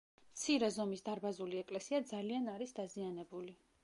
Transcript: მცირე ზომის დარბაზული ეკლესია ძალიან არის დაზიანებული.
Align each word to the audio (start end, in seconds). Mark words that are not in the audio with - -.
მცირე 0.35 0.69
ზომის 0.77 1.03
დარბაზული 1.09 1.59
ეკლესია 1.63 1.99
ძალიან 2.13 2.47
არის 2.55 2.73
დაზიანებული. 2.81 3.55